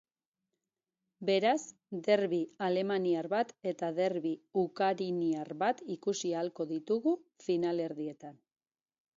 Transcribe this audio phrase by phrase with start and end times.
[1.29, 1.65] Beraz,
[2.07, 7.15] derbi alemaniar bat eta derbi ukariniar bat ikusi ahalko ditugu
[7.51, 8.43] finalerdietan.